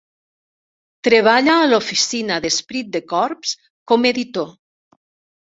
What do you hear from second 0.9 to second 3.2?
Treballa a l'oficina d'"Esprit de